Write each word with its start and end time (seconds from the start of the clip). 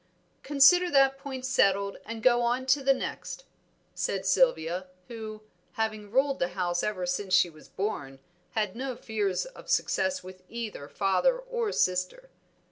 "Consider 0.41 0.89
that 0.89 1.19
point 1.19 1.45
settled 1.45 1.97
and 2.07 2.23
go 2.23 2.41
on 2.41 2.65
to 2.65 2.81
the 2.83 2.91
next," 2.95 3.43
said 3.93 4.25
Sylvia, 4.25 4.87
who, 5.09 5.41
having 5.73 6.09
ruled 6.09 6.39
the 6.39 6.47
house 6.57 6.81
ever 6.81 7.05
since 7.05 7.35
she 7.35 7.51
was 7.51 7.67
born, 7.67 8.17
had 8.53 8.75
no 8.75 8.95
fears 8.95 9.45
of 9.45 9.69
success 9.69 10.23
with 10.23 10.41
either 10.49 10.87
father 10.89 11.37
or 11.37 11.71
sister. 11.71 12.31